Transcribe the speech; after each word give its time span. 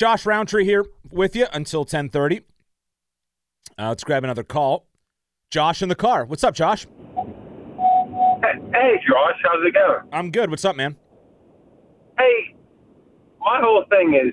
Josh 0.00 0.24
Rowntree 0.24 0.64
here 0.64 0.86
with 1.12 1.36
you 1.36 1.46
until 1.52 1.80
1030. 1.80 2.40
Uh, 3.78 3.88
let's 3.88 4.02
grab 4.02 4.24
another 4.24 4.42
call. 4.42 4.86
Josh 5.50 5.82
in 5.82 5.90
the 5.90 5.94
car. 5.94 6.24
What's 6.24 6.42
up, 6.42 6.54
Josh? 6.54 6.86
Hey, 6.86 8.94
Josh, 9.06 9.36
how's 9.44 9.62
it 9.62 9.74
going? 9.74 10.08
I'm 10.10 10.30
good. 10.30 10.48
What's 10.48 10.64
up, 10.64 10.74
man? 10.74 10.96
Hey, 12.18 12.54
my 13.40 13.60
whole 13.60 13.84
thing 13.90 14.14
is 14.14 14.32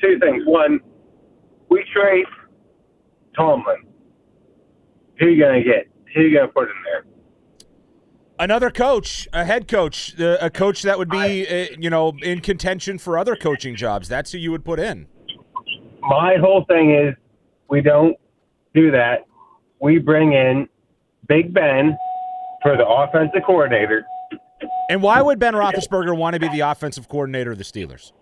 two 0.00 0.20
things. 0.20 0.44
One, 0.46 0.78
we 1.70 1.84
trade 1.92 2.26
Tomlin. 3.34 3.82
Who 5.18 5.26
you 5.26 5.42
gonna 5.42 5.64
get? 5.64 5.88
Who 6.14 6.20
you 6.20 6.38
gonna 6.38 6.52
put 6.52 6.68
in 6.68 6.74
there? 6.84 7.04
Another 8.38 8.70
coach, 8.70 9.28
a 9.32 9.44
head 9.44 9.68
coach, 9.68 10.18
uh, 10.20 10.38
a 10.40 10.50
coach 10.50 10.82
that 10.82 10.98
would 10.98 11.08
be, 11.08 11.46
uh, 11.46 11.66
you 11.78 11.88
know, 11.88 12.12
in 12.22 12.40
contention 12.40 12.98
for 12.98 13.16
other 13.16 13.36
coaching 13.36 13.76
jobs. 13.76 14.08
That's 14.08 14.32
who 14.32 14.38
you 14.38 14.50
would 14.50 14.64
put 14.64 14.80
in. 14.80 15.06
My 16.00 16.36
whole 16.40 16.64
thing 16.64 16.94
is 16.94 17.14
we 17.68 17.80
don't 17.80 18.16
do 18.74 18.90
that. 18.90 19.24
We 19.80 19.98
bring 19.98 20.32
in 20.32 20.68
Big 21.28 21.54
Ben 21.54 21.96
for 22.62 22.76
the 22.76 22.86
offensive 22.86 23.42
coordinator 23.46 24.04
And 24.88 25.02
why 25.02 25.22
would 25.22 25.38
Ben 25.38 25.54
Roethlisberger 25.54 26.16
want 26.16 26.34
to 26.34 26.40
be 26.40 26.48
the 26.48 26.60
offensive 26.60 27.08
coordinator 27.08 27.52
of 27.52 27.58
the 27.58 27.64
Steelers? 27.64 28.12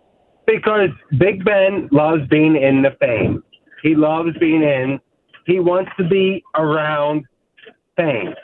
because 0.47 0.91
Big 1.19 1.45
Ben 1.45 1.89
loves 1.93 2.27
being 2.29 2.57
in 2.57 2.83
the 2.83 2.97
fame. 3.01 3.43
He 3.83 3.95
loves 3.95 4.31
being 4.39 4.63
in. 4.63 5.01
He 5.47 5.59
wants 5.61 5.91
to 5.99 6.09
be 6.09 6.43
around 6.57 7.25
fame. 7.97 8.35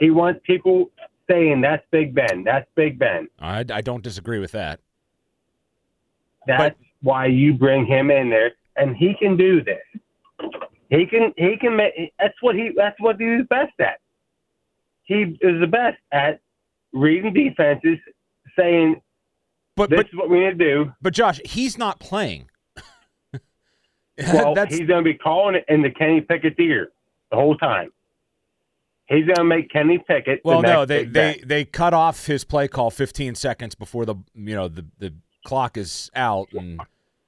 He 0.00 0.10
wants 0.10 0.40
people 0.44 0.90
saying 1.30 1.60
that's 1.60 1.84
Big 1.90 2.14
Ben. 2.14 2.42
That's 2.42 2.66
Big 2.74 2.98
Ben. 2.98 3.28
I, 3.38 3.64
I 3.70 3.82
don't 3.82 4.02
disagree 4.02 4.40
with 4.40 4.52
that. 4.52 4.80
That's 6.46 6.74
why 7.02 7.26
you 7.26 7.54
bring 7.54 7.86
him 7.86 8.10
in 8.10 8.30
there, 8.30 8.52
and 8.76 8.96
he 8.96 9.14
can 9.20 9.36
do 9.36 9.62
this. 9.62 9.78
He 10.88 11.06
can. 11.06 11.32
He 11.36 11.56
can. 11.60 11.76
Make, 11.76 12.12
that's 12.18 12.34
what 12.40 12.56
he. 12.56 12.70
That's 12.74 12.98
what 12.98 13.20
he's 13.20 13.46
best 13.48 13.78
at. 13.78 14.00
He 15.04 15.36
is 15.40 15.60
the 15.60 15.66
best 15.66 15.98
at 16.12 16.40
reading 16.92 17.32
defenses, 17.34 17.98
saying, 18.58 19.00
But 19.76 19.90
"This 19.90 19.98
but 19.98 20.06
is 20.06 20.14
what 20.14 20.30
we 20.30 20.40
need 20.40 20.58
to 20.58 20.64
do." 20.64 20.92
but 21.02 21.12
Josh, 21.12 21.40
he's 21.44 21.78
not 21.78 22.00
playing. 22.00 22.48
Well, 24.34 24.54
he's 24.68 24.80
going 24.80 25.02
to 25.02 25.02
be 25.02 25.14
calling 25.14 25.54
it 25.54 25.64
in 25.68 25.80
the 25.80 25.88
Kenny 25.88 26.20
Pickett 26.20 26.60
ear 26.60 26.90
the 27.30 27.36
whole 27.36 27.56
time. 27.56 27.90
He's 29.10 29.26
going 29.26 29.36
to 29.36 29.44
make 29.44 29.70
Kenny 29.70 29.98
Pickett. 29.98 30.40
the 30.44 30.48
well, 30.48 30.62
no, 30.62 30.84
next 30.84 30.88
they 30.88 31.04
they 31.04 31.42
they 31.44 31.64
cut 31.64 31.92
off 31.92 32.26
his 32.26 32.44
play 32.44 32.68
call 32.68 32.90
15 32.90 33.34
seconds 33.34 33.74
before 33.74 34.06
the 34.06 34.14
you 34.34 34.54
know 34.54 34.68
the 34.68 34.86
the 34.98 35.12
clock 35.44 35.76
is 35.76 36.10
out, 36.14 36.52
and 36.52 36.80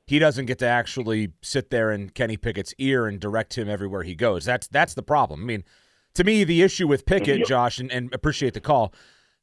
he 0.07 0.21
doesn't 0.21 0.47
get 0.47 0.61
to 0.61 0.67
actually 0.67 1.33
sit 1.43 1.71
there 1.71 1.91
in 1.91 2.11
Kenny 2.11 2.37
Pickett's 2.37 2.73
ear 2.79 3.07
and 3.07 3.19
direct 3.19 3.59
him 3.59 3.69
everywhere 3.69 4.05
he 4.05 4.15
goes. 4.15 4.45
That's 4.45 4.69
that's 4.69 4.95
the 4.95 5.03
problem. 5.03 5.43
I 5.43 5.45
mean, 5.45 5.65
to 6.15 6.23
me, 6.23 6.45
the 6.45 6.63
issue 6.63 6.87
with 6.87 7.05
Pickett, 7.05 7.47
Josh, 7.47 7.81
and, 7.81 7.91
and 7.91 8.15
appreciate 8.15 8.55
the 8.55 8.61
call. 8.61 8.95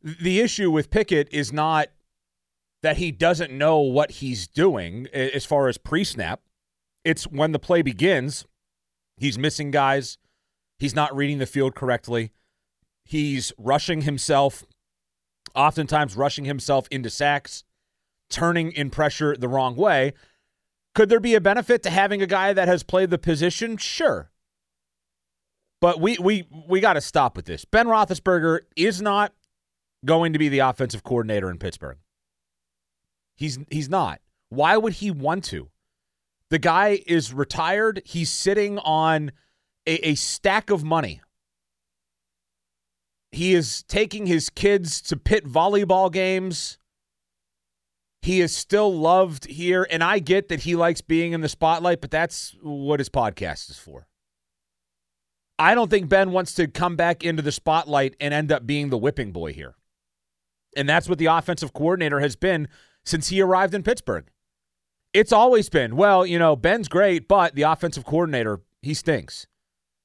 The 0.02 0.40
issue 0.40 0.72
with 0.72 0.90
Pickett 0.90 1.28
is 1.32 1.52
not 1.52 1.90
that 2.82 2.96
he 2.98 3.12
doesn't 3.12 3.52
know 3.52 3.80
what 3.80 4.12
he's 4.12 4.48
doing 4.48 5.08
as 5.12 5.46
far 5.46 5.68
as 5.68 5.78
pre-snap. 5.78 6.40
It's 7.04 7.26
when 7.26 7.52
the 7.52 7.60
play 7.60 7.82
begins, 7.82 8.46
he's 9.18 9.38
missing 9.38 9.72
guys. 9.72 10.18
He's 10.80 10.96
not 10.96 11.16
reading 11.16 11.40
the 11.40 11.46
field 11.46 11.76
correctly. 11.76 12.32
He's 13.04 13.52
rushing 13.58 14.02
himself, 14.02 14.64
oftentimes 15.54 16.16
rushing 16.16 16.46
himself 16.46 16.88
into 16.90 17.10
sacks, 17.10 17.64
turning 18.30 18.72
in 18.72 18.90
pressure 18.90 19.36
the 19.36 19.48
wrong 19.48 19.76
way. 19.76 20.14
Could 20.96 21.10
there 21.10 21.20
be 21.20 21.36
a 21.36 21.42
benefit 21.42 21.84
to 21.84 21.90
having 21.90 22.22
a 22.22 22.28
guy 22.28 22.54
that 22.54 22.68
has 22.68 22.84
played 22.84 23.10
the 23.10 23.18
position? 23.18 23.78
Sure. 23.78 24.32
But 25.82 26.00
we 26.00 26.18
we 26.18 26.48
we 26.68 26.80
got 26.80 26.94
to 26.94 27.02
stop 27.02 27.36
with 27.36 27.46
this. 27.46 27.66
Ben 27.66 27.88
Roethlisberger 27.88 28.62
is 28.76 29.02
not 29.02 29.34
going 30.06 30.34
to 30.34 30.40
be 30.40 30.50
the 30.50 30.60
offensive 30.60 31.04
coordinator 31.04 31.50
in 31.50 31.58
Pittsburgh. 31.58 31.98
He's 33.36 33.60
he's 33.70 33.90
not. 33.90 34.22
Why 34.50 34.78
would 34.78 34.94
he 34.94 35.12
want 35.12 35.44
to? 35.46 35.70
The 36.50 36.60
guy 36.60 37.02
is 37.06 37.34
retired. 37.34 38.02
He's 38.06 38.32
sitting 38.32 38.80
on 38.80 39.32
a, 39.86 40.10
a 40.10 40.16
stack 40.16 40.70
of 40.70 40.84
money. 40.84 41.22
He 43.32 43.54
is 43.54 43.84
taking 43.84 44.26
his 44.26 44.50
kids 44.50 45.02
to 45.04 45.18
Pitt 45.18 45.46
volleyball 45.46 46.12
games. 46.12 46.78
He 48.22 48.42
is 48.42 48.56
still 48.56 48.94
loved 48.94 49.46
here, 49.46 49.88
and 49.90 50.04
I 50.04 50.20
get 50.20 50.50
that 50.50 50.62
he 50.62 50.76
likes 50.76 51.02
being 51.02 51.32
in 51.32 51.42
the 51.42 51.50
spotlight, 51.50 52.02
but 52.02 52.12
that's 52.12 52.56
what 52.62 53.00
his 53.00 53.10
podcast 53.10 53.70
is 53.70 53.78
for. 53.78 54.08
I 55.58 55.76
don't 55.76 55.90
think 55.90 56.10
Ben 56.10 56.32
wants 56.32 56.54
to 56.56 56.68
come 56.68 56.96
back 56.96 57.24
into 57.24 57.42
the 57.42 57.52
spotlight 57.52 58.16
and 58.20 58.34
end 58.34 58.52
up 58.52 58.66
being 58.66 58.90
the 58.90 58.98
whipping 58.98 59.32
boy 59.32 59.54
here. 59.54 59.76
And 60.76 60.88
that's 60.88 61.10
what 61.10 61.18
the 61.18 61.26
offensive 61.26 61.74
coordinator 61.74 62.20
has 62.20 62.36
been 62.36 62.68
since 63.04 63.28
he 63.28 63.42
arrived 63.42 63.74
in 63.74 63.84
Pittsburgh. 63.84 64.30
It's 65.14 65.34
always 65.34 65.70
been, 65.70 65.96
well, 65.96 66.26
you 66.26 66.40
know, 66.40 66.56
Ben's 66.56 66.88
great, 66.88 67.28
but 67.28 67.56
the 67.56 67.64
offensive 67.64 68.06
coordinator, 68.06 68.62
he 68.82 68.94
stinks. 68.94 69.48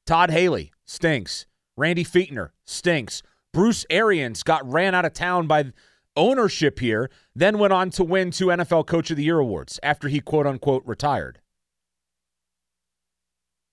Todd 0.07 0.31
Haley 0.31 0.73
stinks. 0.85 1.47
Randy 1.77 2.05
Fichtner 2.05 2.51
stinks. 2.65 3.23
Bruce 3.53 3.87
Arians 3.91 4.43
got 4.43 4.71
ran 4.71 4.95
out 4.95 5.05
of 5.05 5.13
town 5.13 5.47
by 5.47 5.73
ownership 6.17 6.79
here, 6.79 7.11
then 7.35 7.59
went 7.59 7.73
on 7.73 7.91
to 7.91 8.05
win 8.05 8.31
two 8.31 8.47
NFL 8.47 8.87
Coach 8.87 9.11
of 9.11 9.17
the 9.17 9.25
Year 9.25 9.39
awards 9.39 9.81
after 9.83 10.09
he 10.09 10.21
quote 10.21 10.47
unquote 10.47 10.85
retired. 10.87 11.41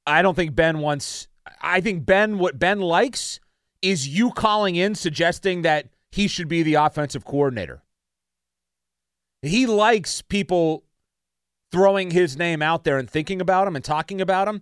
I 0.06 0.22
don't 0.22 0.36
think 0.36 0.56
Ben 0.56 0.80
wants, 0.80 1.28
I 1.62 1.82
think 1.82 2.06
Ben, 2.06 2.40
what 2.40 2.58
Ben 2.58 2.80
likes 2.80 3.40
is 3.82 4.08
you 4.08 4.32
calling 4.32 4.76
in 4.76 4.96
suggesting 4.96 5.62
that 5.62 5.88
he 6.12 6.28
should 6.28 6.48
be 6.48 6.64
the 6.64 6.76
offensive 6.76 7.26
coordinator. 7.26 7.84
He 9.42 9.66
likes 9.66 10.22
people 10.22 10.84
throwing 11.72 12.12
his 12.12 12.38
name 12.38 12.62
out 12.62 12.84
there 12.84 12.98
and 12.98 13.10
thinking 13.10 13.42
about 13.42 13.68
him 13.68 13.76
and 13.76 13.86
talking 13.86 14.22
about 14.22 14.48
him. 14.48 14.62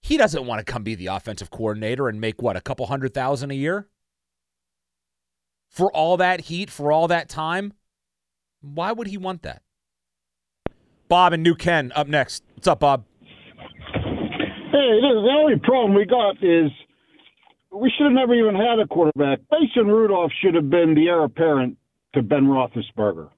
He 0.00 0.16
doesn't 0.16 0.46
want 0.46 0.64
to 0.64 0.70
come 0.70 0.82
be 0.82 0.94
the 0.94 1.06
offensive 1.06 1.50
coordinator 1.50 2.08
and 2.08 2.20
make 2.20 2.42
what 2.42 2.56
a 2.56 2.60
couple 2.60 2.86
hundred 2.86 3.14
thousand 3.14 3.50
a 3.50 3.54
year 3.54 3.88
for 5.68 5.92
all 5.92 6.16
that 6.16 6.42
heat, 6.42 6.70
for 6.70 6.90
all 6.90 7.08
that 7.08 7.28
time. 7.28 7.72
Why 8.60 8.92
would 8.92 9.06
he 9.06 9.16
want 9.16 9.42
that? 9.42 9.62
Bob 11.08 11.32
and 11.32 11.42
New 11.42 11.54
Ken 11.54 11.92
up 11.94 12.08
next. 12.08 12.44
What's 12.54 12.68
up, 12.68 12.80
Bob? 12.80 13.04
Hey, 13.92 15.00
the 15.00 15.36
only 15.36 15.58
problem 15.62 15.94
we 15.94 16.04
got 16.04 16.36
is 16.42 16.70
we 17.72 17.90
should 17.96 18.04
have 18.04 18.12
never 18.12 18.34
even 18.34 18.54
had 18.54 18.78
a 18.78 18.86
quarterback. 18.86 19.40
Mason 19.50 19.86
Rudolph 19.86 20.32
should 20.42 20.54
have 20.54 20.70
been 20.70 20.94
the 20.94 21.08
heir 21.08 21.24
apparent 21.24 21.76
to 22.14 22.22
Ben 22.22 22.44
Roethlisberger. 22.44 23.28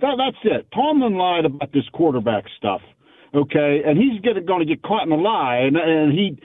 That, 0.00 0.16
that's 0.18 0.36
it. 0.44 0.66
Tomlin 0.74 1.16
lied 1.16 1.44
about 1.44 1.72
this 1.72 1.88
quarterback 1.92 2.44
stuff, 2.58 2.80
okay, 3.34 3.82
and 3.84 3.98
he's 3.98 4.20
going 4.20 4.60
to 4.60 4.64
get 4.64 4.82
caught 4.82 5.06
in 5.06 5.12
a 5.12 5.16
lie. 5.16 5.58
And, 5.66 5.76
and 5.76 6.12
he, 6.12 6.38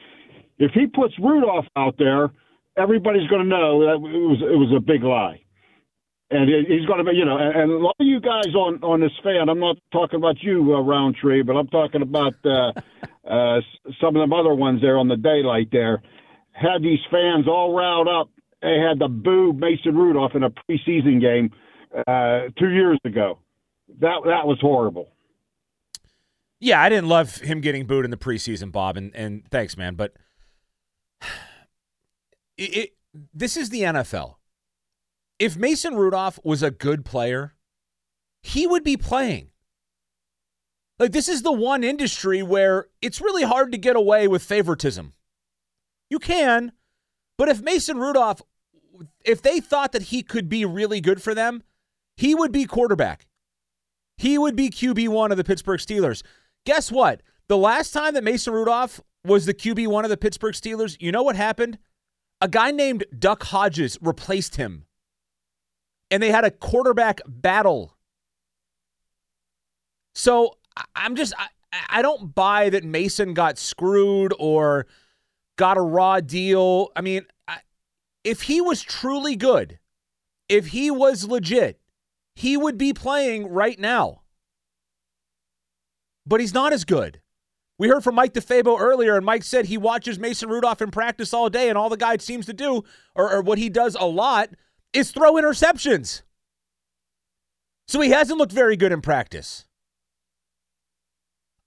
if 0.58 0.72
he 0.74 0.88
puts 0.88 1.14
Rudolph 1.20 1.66
out 1.76 1.96
there, 1.98 2.32
everybody's 2.78 3.28
going 3.30 3.44
to 3.44 3.48
know 3.48 3.82
that 3.82 3.96
it 3.96 4.00
was 4.02 4.42
it 4.42 4.58
was 4.58 4.74
a 4.76 4.80
big 4.80 5.04
lie. 5.04 5.42
and 6.32 6.50
he's 6.68 6.86
going 6.86 7.04
to 7.04 7.10
be, 7.10 7.18
you 7.18 7.26
know, 7.26 7.38
and, 7.38 7.72
a 7.72 7.78
lot 7.78 7.96
of 8.00 8.06
you 8.06 8.20
guys 8.20 8.54
on 8.56 8.84
on 8.84 9.02
this 9.02 9.12
fan. 9.24 9.50
I'm 9.50 9.60
not 9.60 9.78
talking 9.92 10.18
about 10.18 10.42
you, 10.42 10.76
uh, 10.76 10.82
Rowntree, 10.82 11.42
but 11.44 11.54
I'm 11.56 11.68
talking 11.68 12.02
about 12.02 12.36
uh, 12.46 12.72
uh, 13.28 13.62
some 14.00 14.16
of 14.16 14.22
them 14.22 14.34
other 14.34 14.54
ones 14.54 14.82
there 14.82 14.98
on 14.98 15.08
the 15.08 15.18
daylight 15.18 15.70
there. 15.72 16.02
Had 16.52 16.82
these 16.84 17.00
fans 17.12 17.48
all 17.48 17.74
riled 17.74 18.08
up. 18.08 18.30
They 18.62 18.78
had 18.78 19.00
to 19.00 19.08
boo 19.08 19.54
Mason 19.54 19.96
Rudolph 19.96 20.36
in 20.36 20.44
a 20.44 20.50
preseason 20.50 21.22
game 21.22 21.52
uh, 22.06 22.52
two 22.60 22.70
years 22.70 23.00
ago. 23.06 23.40
That 24.02 24.22
that 24.26 24.46
was 24.46 24.60
horrible. 24.62 25.10
Yeah, 26.60 26.82
I 26.82 26.90
didn't 26.90 27.08
love 27.08 27.38
him 27.38 27.62
getting 27.62 27.86
booed 27.86 28.06
in 28.06 28.12
the 28.12 28.18
preseason, 28.18 28.72
Bob, 28.72 28.98
and, 28.98 29.16
and 29.16 29.44
thanks, 29.50 29.78
man. 29.78 29.96
But 29.96 30.14
it, 32.58 32.76
it, 32.76 32.90
this 33.34 33.56
is 33.56 33.70
the 33.70 33.82
NFL 33.82 34.36
if 35.40 35.56
Mason 35.56 35.96
Rudolph 35.96 36.38
was 36.44 36.62
a 36.62 36.70
good 36.70 37.06
player, 37.06 37.56
he 38.44 38.68
would 38.68 38.84
be 38.84 38.98
playing. 38.98 39.50
Like, 41.00 41.14
this 41.14 41.30
is 41.30 41.42
the 41.42 41.52
one 41.52 41.84
industry 41.86 42.44
where 42.44 42.88
it's 43.02 43.22
really 43.22 43.44
hard 43.44 43.72
to 43.72 43.78
get 43.78 43.96
away 43.96 44.28
with 44.28 44.44
favoritism. 44.44 45.14
You 46.10 46.20
can, 46.20 46.74
but 47.38 47.48
if 47.48 47.62
Mason 47.62 47.98
Rudolph, 47.98 48.42
if 49.24 49.42
they 49.42 49.62
thought 49.62 49.94
that 49.94 50.04
he 50.04 50.22
could 50.22 50.50
be 50.50 50.66
really 50.66 51.00
good 51.00 51.22
for 51.22 51.34
them, 51.34 51.64
he 52.18 52.36
would 52.36 52.52
be 52.52 52.66
quarterback. 52.66 53.28
He 54.18 54.38
would 54.38 54.58
be 54.58 54.70
QB1 54.70 55.32
of 55.32 55.38
the 55.38 55.46
Pittsburgh 55.46 55.80
Steelers. 55.80 56.22
Guess 56.70 56.92
what? 56.92 57.24
The 57.48 57.58
last 57.58 57.94
time 57.94 58.14
that 58.14 58.24
Mason 58.24 58.54
Rudolph 58.54 59.02
was 59.26 59.48
the 59.48 59.56
QB1 59.56 60.04
of 60.04 60.12
the 60.12 60.18
Pittsburgh 60.18 60.54
Steelers, 60.54 60.98
you 61.00 61.12
know 61.12 61.24
what 61.24 61.36
happened? 61.36 61.80
A 62.42 62.48
guy 62.48 62.70
named 62.70 63.06
Duck 63.18 63.42
Hodges 63.42 63.98
replaced 64.04 64.58
him 64.58 64.86
and 66.12 66.22
they 66.22 66.30
had 66.30 66.46
a 66.46 66.52
quarterback 66.52 67.22
battle. 67.26 67.98
So 70.14 70.60
I'm 70.96 71.16
just 71.16 71.34
I, 71.40 71.48
I 71.90 72.02
don't 72.04 72.36
buy 72.36 72.70
that 72.70 72.84
Mason 72.84 73.34
got 73.34 73.58
screwed 73.58 74.32
or 74.38 74.86
got 75.56 75.76
a 75.76 75.82
raw 75.82 76.20
deal. 76.20 76.90
I 76.96 77.02
mean, 77.02 77.26
I, 77.48 77.62
if 78.24 78.44
he 78.44 78.62
was 78.62 78.84
truly 78.84 79.36
good, 79.36 79.80
if 80.48 80.68
he 80.68 80.92
was 80.92 81.28
legit, 81.28 81.82
he 82.36 82.56
would 82.56 82.78
be 82.78 82.94
playing 82.94 83.48
right 83.48 83.80
now. 83.80 84.22
But 86.30 86.40
he's 86.40 86.54
not 86.54 86.72
as 86.72 86.86
good. 86.86 87.20
We 87.80 87.88
heard 87.88 88.04
from 88.04 88.16
Mike 88.16 88.34
DeFabo 88.34 88.80
earlier, 88.80 89.16
and 89.16 89.26
Mike 89.26 89.44
said 89.44 89.66
he 89.66 89.78
watches 89.78 90.20
Mason 90.20 90.48
Rudolph 90.48 90.82
in 90.82 90.92
practice 90.92 91.34
all 91.34 91.50
day, 91.50 91.70
and 91.70 91.78
all 91.78 91.90
the 91.90 91.98
guy 91.98 92.18
seems 92.18 92.46
to 92.46 92.54
do, 92.54 92.84
or, 93.16 93.34
or 93.34 93.42
what 93.42 93.58
he 93.58 93.70
does 93.70 93.96
a 94.00 94.06
lot, 94.06 94.50
is 94.94 95.12
throw 95.12 95.34
interceptions. 95.34 96.22
So 97.88 98.00
he 98.00 98.12
hasn't 98.12 98.38
looked 98.38 98.52
very 98.52 98.78
good 98.78 98.92
in 98.92 99.02
practice. 99.02 99.66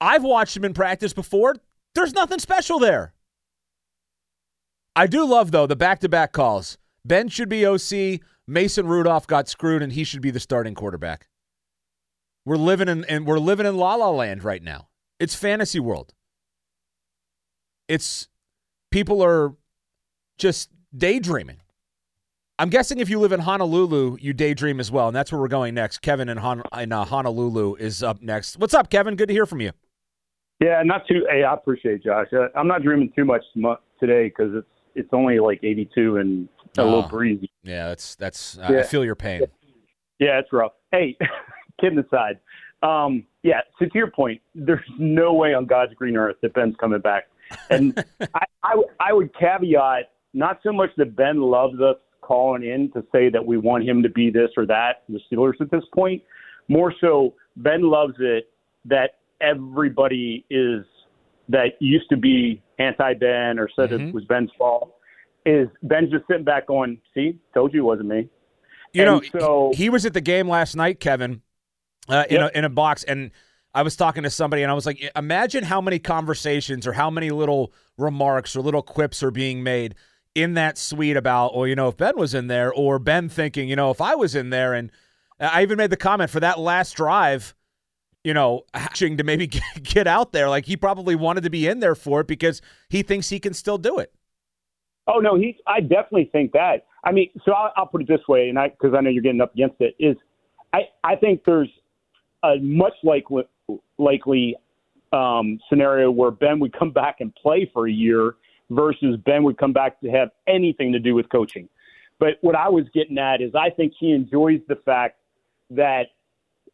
I've 0.00 0.23
watched 0.23 0.56
him 0.56 0.64
in 0.64 0.75
practice 0.75 1.12
before. 1.12 1.56
There's 1.94 2.12
nothing 2.12 2.38
special 2.38 2.79
there. 2.79 3.14
I 4.94 5.09
do 5.09 5.25
love, 5.25 5.50
though, 5.50 5.67
the 5.67 5.76
back 5.76 5.99
to 6.00 6.09
back 6.09 6.32
calls. 6.32 6.79
Ben 7.05 7.29
should 7.29 7.49
be 7.49 7.67
OC. 7.67 8.20
Mason 8.47 8.87
Rudolph 8.87 9.26
got 9.26 9.49
screwed, 9.49 9.82
and 9.82 9.93
he 9.93 10.05
should 10.05 10.23
be 10.23 10.31
the 10.31 10.41
starting 10.41 10.75
quarterback. 10.75 11.26
We're 12.44 12.56
living 12.56 12.88
in 12.88 13.04
and 13.04 13.26
we're 13.26 13.38
living 13.38 13.66
in 13.66 13.76
la 13.76 13.94
la 13.94 14.10
land 14.10 14.44
right 14.44 14.62
now. 14.62 14.88
It's 15.20 15.34
fantasy 15.34 15.80
world. 15.80 16.14
It's 17.88 18.28
people 18.90 19.22
are 19.22 19.54
just 20.38 20.70
daydreaming. 20.96 21.58
I'm 22.58 22.68
guessing 22.68 23.00
if 23.00 23.08
you 23.08 23.18
live 23.18 23.32
in 23.32 23.40
Honolulu, 23.40 24.18
you 24.20 24.32
daydream 24.32 24.78
as 24.78 24.90
well, 24.90 25.08
and 25.08 25.16
that's 25.16 25.32
where 25.32 25.40
we're 25.40 25.48
going 25.48 25.74
next. 25.74 25.98
Kevin 25.98 26.28
in, 26.28 26.38
Hon- 26.38 26.62
in 26.78 26.92
uh, 26.92 27.04
Honolulu 27.04 27.74
is 27.76 28.02
up 28.02 28.22
next. 28.22 28.58
What's 28.58 28.74
up, 28.74 28.90
Kevin? 28.90 29.16
Good 29.16 29.28
to 29.28 29.32
hear 29.32 29.46
from 29.46 29.60
you. 29.60 29.72
Yeah, 30.60 30.82
not 30.84 31.06
too. 31.08 31.26
Hey, 31.28 31.42
I 31.42 31.54
appreciate 31.54 31.96
it, 31.96 32.04
Josh. 32.04 32.28
Uh, 32.32 32.46
I'm 32.54 32.68
not 32.68 32.82
dreaming 32.82 33.10
too 33.16 33.24
much 33.24 33.42
today 33.98 34.28
because 34.28 34.54
it's 34.54 34.66
it's 34.94 35.08
only 35.12 35.38
like 35.40 35.58
82 35.62 36.18
and 36.18 36.48
a 36.76 36.82
oh, 36.82 36.84
little 36.84 37.02
breezy. 37.02 37.50
Yeah, 37.64 37.88
that's 37.88 38.14
that's. 38.14 38.58
Yeah. 38.60 38.80
I 38.80 38.82
feel 38.84 39.04
your 39.04 39.16
pain. 39.16 39.42
Yeah, 40.20 40.38
it's 40.38 40.52
rough. 40.52 40.72
Hey, 40.92 41.16
kidding 41.80 41.98
aside, 41.98 42.38
um, 42.82 43.24
yeah. 43.42 43.60
So 43.78 43.86
to 43.86 43.90
your 43.94 44.10
point, 44.10 44.40
there's 44.54 44.80
no 44.98 45.34
way 45.34 45.54
on 45.54 45.66
God's 45.66 45.94
green 45.94 46.16
earth 46.16 46.36
that 46.42 46.54
Ben's 46.54 46.76
coming 46.80 47.00
back, 47.00 47.28
and 47.70 48.04
I, 48.34 48.44
I 48.62 48.82
I 49.00 49.12
would 49.12 49.30
caveat 49.38 50.10
not 50.34 50.60
so 50.62 50.72
much 50.72 50.90
that 50.96 51.14
Ben 51.16 51.40
loves 51.40 51.80
us 51.80 51.96
calling 52.22 52.64
in 52.64 52.90
to 52.92 53.04
say 53.12 53.28
that 53.28 53.44
we 53.44 53.58
want 53.58 53.84
him 53.84 54.02
to 54.02 54.08
be 54.08 54.30
this 54.30 54.50
or 54.56 54.64
that, 54.66 55.02
the 55.08 55.20
Steelers 55.30 55.60
at 55.60 55.70
this 55.70 55.84
point. 55.94 56.22
More 56.69 56.94
so, 57.00 57.34
Ben 57.56 57.82
loves 57.82 58.14
it 58.18 58.48
that 58.86 59.18
everybody 59.40 60.44
is 60.48 60.84
that 61.48 61.72
used 61.80 62.08
to 62.08 62.16
be 62.16 62.62
anti 62.78 63.14
Ben 63.14 63.58
or 63.58 63.68
said 63.75 63.90
mm-hmm. 63.90 64.08
it 64.08 64.14
was 64.14 64.25
Ben's 64.25 64.50
fault. 64.56 64.94
Is 65.44 65.68
Ben 65.82 66.08
just 66.10 66.26
sitting 66.28 66.44
back 66.44 66.68
going, 66.68 67.00
see, 67.14 67.38
told 67.52 67.75
you 67.75 67.80
it 67.80 67.84
wasn't 67.84 68.08
me. 68.08 68.28
You 68.92 69.02
and 69.02 69.22
know, 69.32 69.40
so, 69.40 69.72
he 69.75 69.90
was 69.90 70.06
at 70.06 70.14
the 70.14 70.20
game 70.20 70.48
last 70.48 70.76
night, 70.76 71.00
Kevin, 71.00 71.42
uh, 72.08 72.25
in, 72.28 72.37
yep. 72.37 72.52
a, 72.54 72.58
in 72.58 72.64
a 72.64 72.70
box, 72.70 73.04
and 73.04 73.31
I 73.75 73.82
was 73.82 73.96
talking 73.96 74.22
to 74.22 74.31
somebody, 74.31 74.62
and 74.62 74.70
I 74.70 74.75
was 74.75 74.87
like, 74.87 75.10
imagine 75.16 75.64
how 75.64 75.81
many 75.81 75.99
conversations 75.99 76.87
or 76.87 76.93
how 76.93 77.10
many 77.10 77.31
little 77.31 77.72
remarks 77.96 78.54
or 78.56 78.60
little 78.60 78.82
quips 78.82 79.22
are 79.22 79.31
being 79.31 79.62
made– 79.62 79.94
in 80.34 80.54
that 80.54 80.78
suite 80.78 81.16
about, 81.16 81.54
well, 81.54 81.66
you 81.66 81.75
know, 81.75 81.88
if 81.88 81.96
Ben 81.96 82.16
was 82.16 82.34
in 82.34 82.46
there, 82.46 82.72
or 82.72 82.99
Ben 82.99 83.28
thinking, 83.28 83.69
you 83.69 83.76
know, 83.76 83.90
if 83.90 84.00
I 84.00 84.14
was 84.14 84.34
in 84.34 84.50
there, 84.50 84.72
and 84.75 84.90
I 85.38 85.62
even 85.62 85.76
made 85.76 85.90
the 85.90 85.96
comment 85.96 86.31
for 86.31 86.40
that 86.40 86.58
last 86.58 86.93
drive, 86.93 87.54
you 88.25 88.32
know, 88.34 88.62
hatching 88.75 89.19
to 89.19 89.25
maybe 89.25 89.46
get 89.82 90.06
out 90.06 90.32
there, 90.32 90.49
like 90.49 90.66
he 90.66 90.76
probably 90.76 91.14
wanted 91.14 91.44
to 91.44 91.50
be 91.50 91.66
in 91.66 91.81
there 91.81 91.94
for 91.94 92.20
it 92.20 92.26
because 92.26 92.62
he 92.88 93.02
thinks 93.02 93.28
he 93.28 93.40
can 93.40 93.54
still 93.54 93.78
do 93.78 93.99
it. 93.99 94.12
Oh 95.08 95.19
no, 95.19 95.34
he. 95.34 95.58
I 95.66 95.81
definitely 95.81 96.31
think 96.31 96.52
that. 96.52 96.87
I 97.02 97.10
mean, 97.10 97.28
so 97.44 97.50
I'll, 97.52 97.72
I'll 97.76 97.87
put 97.87 98.02
it 98.02 98.08
this 98.08 98.20
way, 98.28 98.49
and 98.49 98.56
I 98.56 98.69
because 98.69 98.94
I 98.96 99.00
know 99.00 99.10
you're 99.10 99.22
getting 99.22 99.40
up 99.40 99.52
against 99.52 99.81
it. 99.81 99.96
Is 99.99 100.16
I 100.72 100.82
I 101.02 101.16
think 101.16 101.43
there's 101.44 101.69
a 102.42 102.56
much 102.60 102.94
likely 103.02 103.44
likely 103.98 104.56
um, 105.12 105.60
scenario 105.68 106.10
where 106.10 106.30
Ben 106.30 106.58
would 106.60 106.76
come 106.76 106.90
back 106.90 107.20
and 107.20 107.34
play 107.34 107.70
for 107.72 107.86
a 107.86 107.92
year 107.92 108.34
versus 108.70 109.16
Ben 109.24 109.42
would 109.44 109.58
come 109.58 109.72
back 109.72 110.00
to 110.00 110.10
have 110.10 110.30
anything 110.46 110.92
to 110.92 110.98
do 110.98 111.14
with 111.14 111.28
coaching. 111.28 111.68
But 112.18 112.38
what 112.40 112.54
I 112.54 112.68
was 112.68 112.84
getting 112.94 113.18
at 113.18 113.40
is 113.40 113.54
I 113.54 113.70
think 113.70 113.92
he 113.98 114.12
enjoys 114.12 114.60
the 114.68 114.76
fact 114.76 115.18
that 115.70 116.06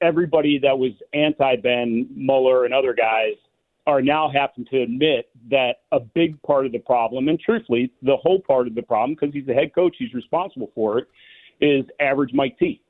everybody 0.00 0.58
that 0.58 0.78
was 0.78 0.92
anti 1.12 1.56
Ben, 1.56 2.06
Mueller, 2.14 2.64
and 2.64 2.74
other 2.74 2.94
guys 2.94 3.34
are 3.86 4.02
now 4.02 4.30
having 4.30 4.66
to 4.66 4.82
admit 4.82 5.30
that 5.50 5.76
a 5.92 6.00
big 6.00 6.40
part 6.42 6.66
of 6.66 6.72
the 6.72 6.78
problem, 6.78 7.28
and 7.28 7.40
truthfully, 7.40 7.90
the 8.02 8.16
whole 8.16 8.40
part 8.40 8.66
of 8.66 8.74
the 8.74 8.82
problem, 8.82 9.14
because 9.14 9.32
he's 9.32 9.46
the 9.46 9.54
head 9.54 9.74
coach, 9.74 9.96
he's 9.98 10.12
responsible 10.12 10.70
for 10.74 10.98
it, 10.98 11.08
is 11.60 11.86
average 11.98 12.34
Mike 12.34 12.58
T. 12.58 12.82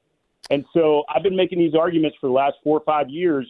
And 0.50 0.64
so 0.72 1.04
I've 1.14 1.22
been 1.22 1.36
making 1.36 1.58
these 1.58 1.74
arguments 1.74 2.16
for 2.20 2.28
the 2.28 2.32
last 2.32 2.56
four 2.64 2.78
or 2.78 2.84
five 2.84 3.08
years 3.10 3.46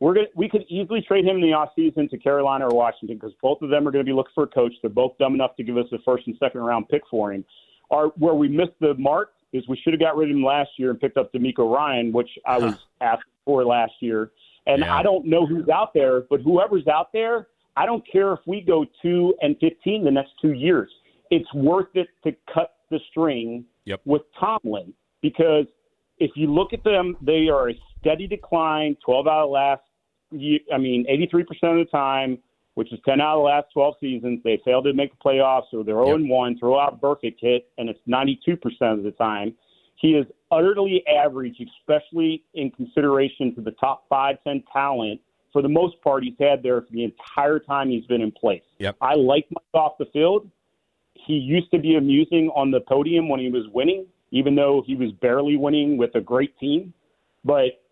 we're 0.00 0.14
gonna, 0.14 0.26
we 0.34 0.48
could 0.48 0.64
easily 0.68 1.00
trade 1.00 1.24
him 1.24 1.36
in 1.36 1.42
the 1.42 1.48
offseason 1.48 2.08
to 2.10 2.18
Carolina 2.18 2.68
or 2.68 2.74
Washington 2.74 3.16
because 3.16 3.34
both 3.42 3.62
of 3.62 3.70
them 3.70 3.86
are 3.86 3.90
going 3.90 4.04
to 4.04 4.08
be 4.08 4.14
looking 4.14 4.32
for 4.34 4.44
a 4.44 4.48
coach. 4.48 4.72
They're 4.80 4.90
both 4.90 5.18
dumb 5.18 5.34
enough 5.34 5.56
to 5.56 5.64
give 5.64 5.76
us 5.76 5.86
a 5.92 5.98
first 6.04 6.26
and 6.26 6.36
second 6.38 6.60
round 6.60 6.88
pick 6.88 7.02
for 7.10 7.32
him. 7.32 7.44
Our, 7.90 8.08
where 8.18 8.34
we 8.34 8.48
missed 8.48 8.78
the 8.80 8.94
mark 8.94 9.32
is 9.52 9.66
we 9.66 9.76
should 9.82 9.92
have 9.92 10.00
got 10.00 10.16
rid 10.16 10.30
of 10.30 10.36
him 10.36 10.44
last 10.44 10.70
year 10.76 10.90
and 10.90 11.00
picked 11.00 11.16
up 11.16 11.32
DeMeco 11.32 11.72
Ryan, 11.72 12.12
which 12.12 12.28
I 12.46 12.58
was 12.58 12.74
asking 13.00 13.32
for 13.44 13.64
last 13.64 13.94
year. 14.00 14.30
And 14.66 14.80
yeah. 14.80 14.94
I 14.94 15.02
don't 15.02 15.24
know 15.24 15.46
who's 15.46 15.68
out 15.68 15.94
there, 15.94 16.20
but 16.28 16.42
whoever's 16.42 16.86
out 16.86 17.12
there, 17.12 17.48
I 17.76 17.86
don't 17.86 18.04
care 18.10 18.34
if 18.34 18.40
we 18.46 18.60
go 18.60 18.84
two 19.00 19.34
and 19.40 19.56
fifteen 19.58 20.04
the 20.04 20.10
next 20.10 20.32
two 20.40 20.52
years. 20.52 20.90
It's 21.30 21.52
worth 21.54 21.88
it 21.94 22.08
to 22.24 22.36
cut 22.52 22.74
the 22.90 23.00
string 23.10 23.64
yep. 23.84 24.00
with 24.04 24.22
Tomlin 24.38 24.92
because 25.22 25.66
if 26.18 26.32
you 26.34 26.52
look 26.52 26.72
at 26.72 26.84
them, 26.84 27.16
they 27.20 27.48
are 27.48 27.70
a 27.70 27.74
steady 27.98 28.26
decline, 28.26 28.96
12 29.04 29.26
out 29.26 29.44
of 29.44 29.50
last 29.50 29.82
I 30.32 30.78
mean, 30.78 31.06
83% 31.10 31.46
of 31.80 31.86
the 31.86 31.86
time, 31.90 32.38
which 32.74 32.92
is 32.92 33.00
10 33.06 33.20
out 33.20 33.36
of 33.36 33.38
the 33.40 33.44
last 33.44 33.66
12 33.72 33.94
seasons, 34.00 34.40
they 34.44 34.60
failed 34.64 34.84
to 34.84 34.92
make 34.92 35.10
the 35.10 35.16
playoffs, 35.24 35.72
or 35.72 35.84
they're 35.84 35.94
0 35.94 36.18
yep. 36.18 36.28
1, 36.28 36.58
throw 36.58 36.78
out 36.78 37.00
Burfict 37.00 37.36
hit, 37.40 37.70
and 37.78 37.88
it's 37.88 38.00
92% 38.08 38.58
of 38.92 39.02
the 39.02 39.10
time. 39.12 39.54
He 39.96 40.10
is 40.10 40.26
utterly 40.50 41.02
average, 41.08 41.56
especially 41.80 42.44
in 42.54 42.70
consideration 42.70 43.54
to 43.56 43.60
the 43.60 43.72
top 43.72 44.04
five, 44.08 44.36
10 44.44 44.62
talent. 44.72 45.20
For 45.52 45.62
the 45.62 45.68
most 45.68 46.00
part, 46.02 46.22
he's 46.22 46.34
had 46.38 46.62
there 46.62 46.82
for 46.82 46.92
the 46.92 47.04
entire 47.04 47.58
time 47.58 47.88
he's 47.88 48.04
been 48.04 48.20
in 48.20 48.30
place. 48.30 48.62
Yep. 48.78 48.96
I 49.00 49.14
like 49.14 49.46
Mike 49.50 49.64
off 49.74 49.98
the 49.98 50.06
field. 50.12 50.48
He 51.14 51.34
used 51.34 51.70
to 51.72 51.78
be 51.78 51.96
amusing 51.96 52.48
on 52.54 52.70
the 52.70 52.80
podium 52.80 53.28
when 53.28 53.40
he 53.40 53.50
was 53.50 53.64
winning, 53.72 54.06
even 54.30 54.54
though 54.54 54.82
he 54.86 54.94
was 54.94 55.12
barely 55.12 55.56
winning 55.56 55.96
with 55.96 56.14
a 56.14 56.20
great 56.20 56.58
team. 56.58 56.92
But 57.44 57.82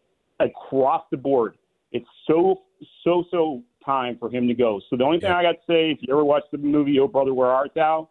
across 0.40 1.02
the 1.10 1.16
board, 1.16 1.56
it's 1.92 2.06
so 2.26 2.62
so 3.04 3.24
so 3.30 3.62
time 3.84 4.16
for 4.18 4.30
him 4.30 4.48
to 4.48 4.54
go. 4.54 4.80
So 4.90 4.96
the 4.96 5.04
only 5.04 5.20
thing 5.20 5.30
yeah. 5.30 5.38
I 5.38 5.42
got 5.42 5.52
to 5.52 5.66
say, 5.66 5.90
if 5.90 5.98
you 6.00 6.12
ever 6.12 6.24
watched 6.24 6.50
the 6.50 6.58
movie 6.58 6.98
Oh 6.98 7.08
Brother 7.08 7.32
Where 7.32 7.48
Art 7.48 7.70
Thou, 7.74 8.08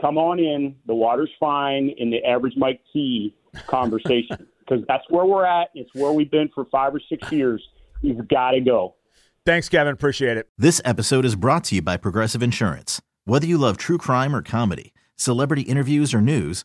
come 0.00 0.18
on 0.18 0.38
in. 0.38 0.76
The 0.86 0.94
water's 0.94 1.30
fine 1.38 1.92
in 1.98 2.10
the 2.10 2.24
average 2.24 2.54
Mike 2.56 2.80
T 2.92 3.34
conversation 3.66 4.46
because 4.60 4.84
that's 4.88 5.04
where 5.10 5.24
we're 5.24 5.44
at. 5.44 5.68
It's 5.74 5.90
where 5.94 6.12
we've 6.12 6.30
been 6.30 6.48
for 6.54 6.64
five 6.66 6.94
or 6.94 7.00
six 7.08 7.30
years. 7.32 7.62
You've 8.02 8.28
got 8.28 8.52
to 8.52 8.60
go. 8.60 8.94
Thanks, 9.44 9.68
Kevin. 9.68 9.92
Appreciate 9.92 10.36
it. 10.36 10.48
This 10.58 10.80
episode 10.84 11.24
is 11.24 11.36
brought 11.36 11.64
to 11.64 11.76
you 11.76 11.82
by 11.82 11.96
Progressive 11.96 12.42
Insurance. 12.42 13.00
Whether 13.24 13.46
you 13.46 13.58
love 13.58 13.76
true 13.76 13.98
crime 13.98 14.34
or 14.34 14.42
comedy, 14.42 14.92
celebrity 15.16 15.62
interviews 15.62 16.12
or 16.12 16.20
news, 16.20 16.64